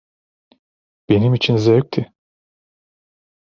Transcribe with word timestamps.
Benim 1.09 1.33
için 1.33 1.57
zevkti. 1.57 2.13